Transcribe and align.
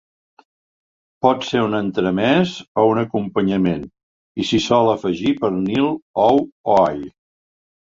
Pot 1.25 1.45
ser 1.47 1.61
un 1.65 1.75
entremès 1.81 2.55
o 2.61 2.87
un 2.95 3.03
acompanyament, 3.03 3.87
i 4.45 4.49
s'hi 4.51 4.65
sol 4.73 4.93
afegir 4.99 5.39
pernil, 5.47 5.91
ou 6.29 6.47
o 6.81 6.85
all. 6.91 7.11